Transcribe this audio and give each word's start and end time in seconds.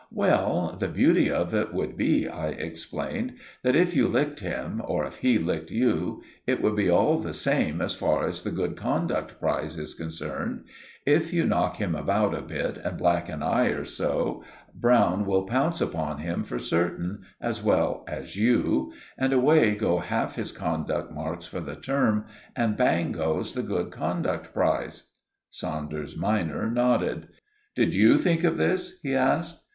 "Well, 0.09 0.75
the 0.79 0.87
beauty 0.87 1.29
of 1.29 1.53
it 1.53 1.75
would 1.75 1.95
be," 1.95 2.27
I 2.27 2.47
explained, 2.47 3.33
"that 3.61 3.75
if 3.75 3.95
you 3.95 4.07
licked 4.07 4.39
him, 4.39 4.81
or 4.83 5.05
if 5.05 5.17
he 5.17 5.37
licked 5.37 5.69
you, 5.69 6.23
it 6.47 6.59
would 6.59 6.75
be 6.75 6.89
all 6.89 7.19
the 7.19 7.35
same 7.35 7.81
as 7.83 7.93
far 7.93 8.25
as 8.25 8.41
the 8.41 8.49
Good 8.49 8.75
Conduct 8.75 9.39
Prize 9.39 9.77
is 9.77 9.93
concerned. 9.93 10.65
If 11.05 11.31
you 11.33 11.45
knock 11.45 11.75
him 11.75 11.93
about 11.93 12.33
a 12.33 12.41
bit 12.41 12.77
and 12.77 12.97
black 12.97 13.29
an 13.29 13.43
eye 13.43 13.67
or 13.67 13.85
so, 13.85 14.43
Browne 14.73 15.23
will 15.27 15.43
pounce 15.45 15.81
upon 15.81 16.17
him 16.17 16.45
for 16.45 16.57
certain, 16.57 17.21
as 17.39 17.61
well 17.61 18.03
as 18.07 18.35
you, 18.35 18.93
and 19.19 19.31
away 19.31 19.75
go 19.75 19.99
half 19.99 20.33
his 20.33 20.51
conduct 20.51 21.11
marks 21.11 21.45
for 21.45 21.59
the 21.59 21.75
term, 21.75 22.25
and 22.55 22.75
bang 22.75 23.11
goes 23.11 23.53
the 23.53 23.61
Good 23.61 23.91
Conduct 23.91 24.51
Prize." 24.51 25.03
Saunders 25.51 26.17
minor 26.17 26.71
nodded. 26.71 27.27
"Did 27.75 27.93
you 27.93 28.17
think 28.17 28.43
of 28.43 28.57
this?" 28.57 28.99
he 29.03 29.13
asked. 29.13 29.63